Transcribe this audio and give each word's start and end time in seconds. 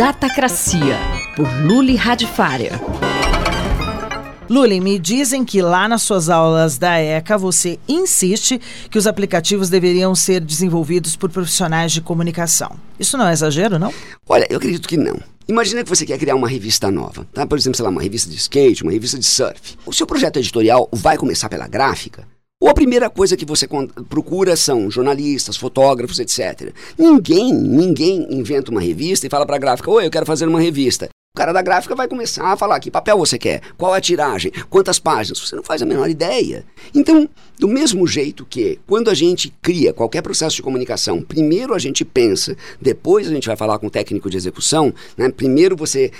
Datacracia, 0.00 0.96
por 1.36 1.46
Luli 1.62 1.94
Radifária. 1.94 2.80
Luli, 4.48 4.80
me 4.80 4.98
dizem 4.98 5.44
que 5.44 5.60
lá 5.60 5.86
nas 5.86 6.00
suas 6.00 6.30
aulas 6.30 6.78
da 6.78 6.98
ECA 6.98 7.36
você 7.36 7.78
insiste 7.86 8.58
que 8.90 8.96
os 8.96 9.06
aplicativos 9.06 9.68
deveriam 9.68 10.14
ser 10.14 10.40
desenvolvidos 10.40 11.16
por 11.16 11.28
profissionais 11.28 11.92
de 11.92 12.00
comunicação. 12.00 12.80
Isso 12.98 13.18
não 13.18 13.28
é 13.28 13.32
exagero, 13.34 13.78
não? 13.78 13.92
Olha, 14.26 14.46
eu 14.48 14.56
acredito 14.56 14.88
que 14.88 14.96
não. 14.96 15.20
Imagina 15.46 15.84
que 15.84 15.90
você 15.90 16.06
quer 16.06 16.16
criar 16.16 16.34
uma 16.34 16.48
revista 16.48 16.90
nova, 16.90 17.26
tá? 17.34 17.46
Por 17.46 17.58
exemplo, 17.58 17.76
sei 17.76 17.84
lá, 17.84 17.90
uma 17.90 18.00
revista 18.00 18.30
de 18.30 18.36
skate, 18.36 18.82
uma 18.82 18.92
revista 18.92 19.18
de 19.18 19.26
surf. 19.26 19.76
O 19.84 19.92
seu 19.92 20.06
projeto 20.06 20.38
editorial 20.38 20.88
vai 20.94 21.18
começar 21.18 21.50
pela 21.50 21.68
gráfica? 21.68 22.26
Ou 22.62 22.68
a 22.68 22.74
primeira 22.74 23.08
coisa 23.08 23.38
que 23.38 23.46
você 23.46 23.66
procura 24.08 24.54
são 24.54 24.90
jornalistas, 24.90 25.56
fotógrafos, 25.56 26.18
etc. 26.18 26.74
Ninguém, 26.98 27.54
ninguém 27.54 28.26
inventa 28.30 28.70
uma 28.70 28.82
revista 28.82 29.26
e 29.26 29.30
fala 29.30 29.46
para 29.46 29.56
a 29.56 29.58
gráfica: 29.58 29.90
"Oi, 29.90 30.04
eu 30.04 30.10
quero 30.10 30.26
fazer 30.26 30.46
uma 30.46 30.60
revista". 30.60 31.08
O 31.34 31.38
cara 31.38 31.52
da 31.52 31.62
gráfica 31.62 31.94
vai 31.94 32.08
começar 32.08 32.52
a 32.52 32.56
falar 32.56 32.80
que 32.80 32.90
papel 32.90 33.16
você 33.16 33.38
quer, 33.38 33.62
qual 33.78 33.94
a 33.94 34.00
tiragem, 34.00 34.52
quantas 34.68 34.98
páginas, 34.98 35.38
você 35.38 35.54
não 35.54 35.62
faz 35.62 35.80
a 35.80 35.86
menor 35.86 36.10
ideia. 36.10 36.66
Então, 36.92 37.28
do 37.56 37.68
mesmo 37.68 38.04
jeito 38.04 38.44
que 38.44 38.80
quando 38.84 39.08
a 39.08 39.14
gente 39.14 39.54
cria 39.62 39.92
qualquer 39.92 40.22
processo 40.22 40.56
de 40.56 40.62
comunicação, 40.62 41.22
primeiro 41.22 41.72
a 41.72 41.78
gente 41.78 42.04
pensa, 42.04 42.56
depois 42.80 43.28
a 43.28 43.30
gente 43.30 43.46
vai 43.46 43.56
falar 43.56 43.78
com 43.78 43.86
o 43.86 43.90
técnico 43.90 44.28
de 44.28 44.36
execução, 44.36 44.92
né? 45.16 45.30
primeiro 45.30 45.76
você 45.76 46.10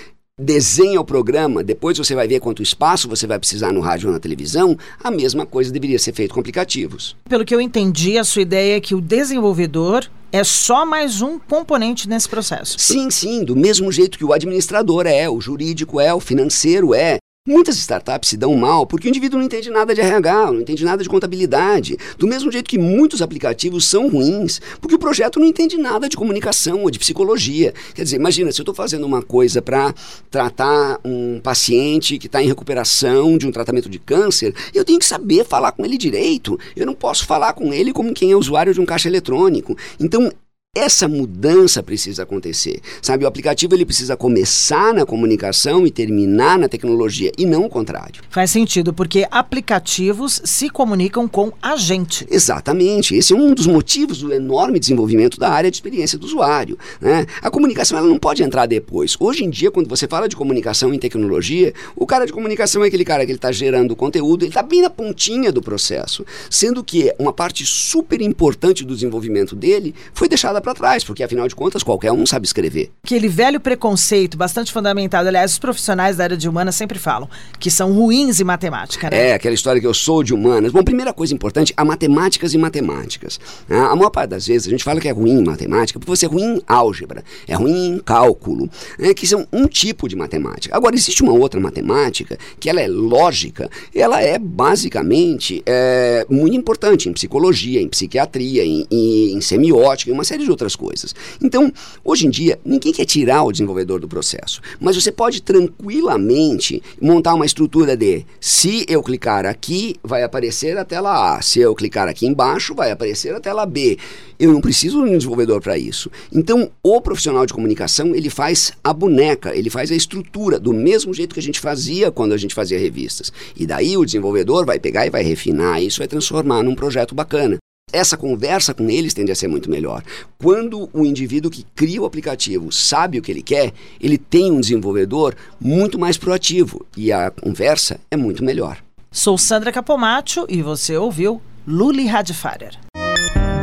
desenha 0.41 0.99
o 0.99 1.05
programa, 1.05 1.63
depois 1.63 1.97
você 1.97 2.15
vai 2.15 2.27
ver 2.27 2.39
quanto 2.39 2.63
espaço 2.63 3.07
você 3.07 3.27
vai 3.27 3.37
precisar 3.37 3.71
no 3.71 3.79
rádio 3.79 4.07
ou 4.07 4.13
na 4.13 4.19
televisão, 4.19 4.77
a 5.01 5.11
mesma 5.11 5.45
coisa 5.45 5.71
deveria 5.71 5.99
ser 5.99 6.13
feito 6.13 6.33
com 6.33 6.39
aplicativos. 6.39 7.15
Pelo 7.29 7.45
que 7.45 7.53
eu 7.53 7.61
entendi, 7.61 8.17
a 8.17 8.23
sua 8.23 8.41
ideia 8.41 8.77
é 8.77 8.81
que 8.81 8.95
o 8.95 9.01
desenvolvedor 9.01 10.09
é 10.31 10.43
só 10.43 10.85
mais 10.85 11.21
um 11.21 11.37
componente 11.37 12.07
nesse 12.07 12.27
processo. 12.27 12.79
Sim, 12.79 13.11
sim, 13.11 13.43
do 13.43 13.55
mesmo 13.55 13.91
jeito 13.91 14.17
que 14.17 14.23
o 14.23 14.31
administrador 14.31 15.05
é, 15.05 15.29
o 15.29 15.41
jurídico 15.41 15.99
é, 15.99 16.13
o 16.13 16.19
financeiro 16.19 16.95
é, 16.95 17.17
Muitas 17.51 17.75
startups 17.75 18.29
se 18.29 18.37
dão 18.37 18.55
mal 18.55 18.87
porque 18.87 19.07
o 19.07 19.09
indivíduo 19.09 19.37
não 19.37 19.45
entende 19.45 19.69
nada 19.69 19.93
de 19.93 19.99
RH, 19.99 20.53
não 20.53 20.61
entende 20.61 20.85
nada 20.85 21.03
de 21.03 21.09
contabilidade. 21.09 21.97
Do 22.17 22.25
mesmo 22.25 22.49
jeito 22.49 22.69
que 22.69 22.77
muitos 22.77 23.21
aplicativos 23.21 23.83
são 23.89 24.07
ruins 24.07 24.61
porque 24.79 24.95
o 24.95 24.97
projeto 24.97 25.37
não 25.37 25.45
entende 25.45 25.77
nada 25.77 26.07
de 26.07 26.15
comunicação 26.15 26.83
ou 26.83 26.89
de 26.89 26.97
psicologia. 26.97 27.73
Quer 27.93 28.03
dizer, 28.03 28.15
imagina, 28.15 28.53
se 28.53 28.61
eu 28.61 28.63
estou 28.63 28.73
fazendo 28.73 29.05
uma 29.05 29.21
coisa 29.21 29.61
para 29.61 29.93
tratar 30.29 30.97
um 31.03 31.41
paciente 31.41 32.17
que 32.17 32.27
está 32.27 32.41
em 32.41 32.47
recuperação 32.47 33.37
de 33.37 33.45
um 33.45 33.51
tratamento 33.51 33.89
de 33.89 33.99
câncer, 33.99 34.55
eu 34.73 34.85
tenho 34.85 34.99
que 34.99 35.05
saber 35.05 35.43
falar 35.43 35.73
com 35.73 35.83
ele 35.83 35.97
direito. 35.97 36.57
Eu 36.73 36.85
não 36.85 36.93
posso 36.93 37.25
falar 37.25 37.51
com 37.51 37.73
ele 37.73 37.91
como 37.91 38.13
quem 38.13 38.31
é 38.31 38.35
usuário 38.37 38.73
de 38.73 38.79
um 38.79 38.85
caixa 38.85 39.09
eletrônico. 39.09 39.77
Então, 39.99 40.31
essa 40.73 41.05
mudança 41.05 41.83
precisa 41.83 42.23
acontecer, 42.23 42.79
sabe? 43.01 43.25
O 43.25 43.27
aplicativo 43.27 43.75
ele 43.75 43.83
precisa 43.83 44.15
começar 44.15 44.93
na 44.93 45.05
comunicação 45.05 45.85
e 45.85 45.91
terminar 45.91 46.57
na 46.57 46.69
tecnologia 46.69 47.29
e 47.37 47.45
não 47.45 47.65
o 47.65 47.69
contrário. 47.69 48.21
Faz 48.29 48.51
sentido 48.51 48.93
porque 48.93 49.27
aplicativos 49.29 50.41
se 50.45 50.69
comunicam 50.69 51.27
com 51.27 51.51
a 51.61 51.75
gente. 51.75 52.25
Exatamente. 52.31 53.13
Esse 53.13 53.33
é 53.33 53.35
um 53.35 53.53
dos 53.53 53.67
motivos 53.67 54.19
do 54.19 54.31
enorme 54.31 54.79
desenvolvimento 54.79 55.37
da 55.37 55.49
área 55.49 55.69
de 55.69 55.75
experiência 55.75 56.17
do 56.17 56.25
usuário. 56.25 56.79
Né? 57.01 57.25
A 57.41 57.51
comunicação 57.51 57.97
ela 57.97 58.07
não 58.07 58.17
pode 58.17 58.41
entrar 58.41 58.65
depois. 58.65 59.17
Hoje 59.19 59.43
em 59.43 59.49
dia, 59.49 59.71
quando 59.71 59.89
você 59.89 60.07
fala 60.07 60.29
de 60.29 60.37
comunicação 60.37 60.93
em 60.93 60.99
tecnologia, 60.99 61.73
o 61.97 62.07
cara 62.07 62.25
de 62.25 62.31
comunicação 62.31 62.81
é 62.81 62.87
aquele 62.87 63.03
cara 63.03 63.25
que 63.25 63.31
ele 63.33 63.37
está 63.37 63.51
gerando 63.51 63.93
conteúdo, 63.93 64.43
ele 64.43 64.51
está 64.51 64.63
bem 64.63 64.81
na 64.81 64.89
pontinha 64.89 65.51
do 65.51 65.61
processo, 65.61 66.25
sendo 66.49 66.81
que 66.81 67.13
uma 67.19 67.33
parte 67.33 67.65
super 67.65 68.21
importante 68.21 68.85
do 68.85 68.93
desenvolvimento 68.93 69.53
dele 69.53 69.93
foi 70.13 70.29
deixada 70.29 70.60
para 70.61 70.73
trás, 70.73 71.03
porque 71.03 71.23
afinal 71.23 71.47
de 71.47 71.55
contas 71.55 71.83
qualquer 71.83 72.11
um 72.11 72.25
sabe 72.25 72.45
escrever. 72.45 72.91
Aquele 73.03 73.27
velho 73.27 73.59
preconceito 73.59 74.37
bastante 74.37 74.71
fundamentado, 74.71 75.27
aliás, 75.27 75.53
os 75.53 75.59
profissionais 75.59 76.17
da 76.17 76.23
área 76.23 76.37
de 76.37 76.47
humanas 76.47 76.75
sempre 76.75 76.99
falam 76.99 77.29
que 77.59 77.71
são 77.71 77.93
ruins 77.93 78.39
em 78.39 78.43
matemática, 78.43 79.09
né? 79.09 79.29
É, 79.29 79.33
aquela 79.33 79.55
história 79.55 79.79
que 79.79 79.87
eu 79.87 79.93
sou 79.93 80.23
de 80.23 80.33
humanas. 80.33 80.71
Bom, 80.71 80.83
primeira 80.83 81.13
coisa 81.13 81.33
importante, 81.33 81.73
há 81.75 81.83
matemáticas 81.83 82.53
e 82.53 82.57
matemáticas. 82.57 83.39
Né? 83.67 83.79
A 83.79 83.95
maior 83.95 84.09
parte 84.09 84.29
das 84.29 84.47
vezes 84.47 84.67
a 84.67 84.69
gente 84.69 84.83
fala 84.83 84.99
que 84.99 85.07
é 85.07 85.11
ruim 85.11 85.39
em 85.39 85.43
matemática 85.43 85.99
porque 85.99 86.09
você 86.09 86.25
é 86.25 86.29
ruim 86.29 86.57
em 86.57 86.61
álgebra, 86.67 87.23
é 87.47 87.55
ruim 87.55 87.95
em 87.95 87.99
cálculo, 87.99 88.69
né? 88.97 89.13
que 89.13 89.27
são 89.27 89.47
um 89.51 89.67
tipo 89.67 90.07
de 90.07 90.15
matemática. 90.15 90.75
Agora, 90.75 90.95
existe 90.95 91.23
uma 91.23 91.33
outra 91.33 91.59
matemática 91.59 92.37
que 92.59 92.69
ela 92.69 92.81
é 92.81 92.87
lógica, 92.87 93.69
ela 93.93 94.21
é 94.21 94.37
basicamente 94.37 95.63
é, 95.65 96.25
muito 96.29 96.55
importante 96.55 97.09
em 97.09 97.13
psicologia, 97.13 97.81
em 97.81 97.87
psiquiatria, 97.87 98.63
em, 98.63 98.85
em, 98.89 99.33
em 99.33 99.41
semiótica, 99.41 100.11
em 100.11 100.13
uma 100.13 100.23
série 100.23 100.43
de 100.43 100.50
outras 100.51 100.75
coisas. 100.75 101.15
Então, 101.41 101.71
hoje 102.03 102.27
em 102.27 102.29
dia, 102.29 102.59
ninguém 102.63 102.93
quer 102.93 103.05
tirar 103.05 103.43
o 103.43 103.51
desenvolvedor 103.51 103.99
do 103.99 104.07
processo, 104.07 104.61
mas 104.79 104.95
você 104.95 105.11
pode 105.11 105.41
tranquilamente 105.41 106.81
montar 107.01 107.33
uma 107.33 107.45
estrutura 107.45 107.97
de 107.97 108.25
se 108.39 108.85
eu 108.87 109.01
clicar 109.01 109.45
aqui, 109.45 109.95
vai 110.03 110.23
aparecer 110.23 110.77
a 110.77 110.85
tela 110.85 111.35
A, 111.35 111.41
se 111.41 111.59
eu 111.59 111.73
clicar 111.73 112.07
aqui 112.07 112.27
embaixo, 112.27 112.75
vai 112.75 112.91
aparecer 112.91 113.33
a 113.33 113.39
tela 113.39 113.65
B. 113.65 113.97
Eu 114.39 114.51
não 114.51 114.61
preciso 114.61 115.03
de 115.03 115.11
um 115.11 115.17
desenvolvedor 115.17 115.61
para 115.61 115.77
isso. 115.77 116.11
Então, 116.31 116.71
o 116.83 116.99
profissional 116.99 117.45
de 117.45 117.53
comunicação, 117.53 118.15
ele 118.15 118.29
faz 118.29 118.73
a 118.83 118.93
boneca, 118.93 119.55
ele 119.55 119.69
faz 119.69 119.91
a 119.91 119.95
estrutura, 119.95 120.59
do 120.59 120.73
mesmo 120.73 121.13
jeito 121.13 121.33
que 121.33 121.39
a 121.39 121.43
gente 121.43 121.59
fazia 121.59 122.11
quando 122.11 122.33
a 122.33 122.37
gente 122.37 122.55
fazia 122.55 122.77
revistas. 122.77 123.31
E 123.55 123.65
daí 123.65 123.95
o 123.97 124.05
desenvolvedor 124.05 124.65
vai 124.65 124.79
pegar 124.79 125.05
e 125.05 125.09
vai 125.09 125.23
refinar 125.23 125.81
isso, 125.81 125.99
vai 125.99 126.07
transformar 126.07 126.63
num 126.63 126.75
projeto 126.75 127.13
bacana 127.13 127.60
essa 127.93 128.17
conversa 128.17 128.73
com 128.73 128.89
eles 128.89 129.13
tende 129.13 129.31
a 129.31 129.35
ser 129.35 129.47
muito 129.47 129.69
melhor. 129.69 130.03
Quando 130.37 130.89
o 130.93 131.05
indivíduo 131.05 131.51
que 131.51 131.65
cria 131.75 132.01
o 132.01 132.05
aplicativo 132.05 132.71
sabe 132.71 133.19
o 133.19 133.21
que 133.21 133.31
ele 133.31 133.41
quer, 133.41 133.73
ele 133.99 134.17
tem 134.17 134.51
um 134.51 134.59
desenvolvedor 134.59 135.35
muito 135.59 135.99
mais 135.99 136.17
proativo 136.17 136.85
e 136.95 137.11
a 137.11 137.31
conversa 137.31 137.99
é 138.09 138.17
muito 138.17 138.43
melhor. 138.43 138.77
Sou 139.11 139.37
Sandra 139.37 139.71
Capomatto 139.71 140.45
e 140.47 140.61
você 140.61 140.95
ouviu 140.95 141.41
Luli 141.67 142.05
Radfarer. 142.05 142.77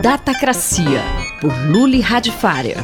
Datacracia, 0.02 1.02
por 1.40 1.52
Luli 1.70 2.00
Radfarer. 2.00 2.76